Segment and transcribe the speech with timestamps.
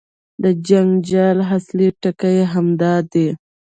[0.43, 3.27] د جنجال اصلي ټکی همدا دی.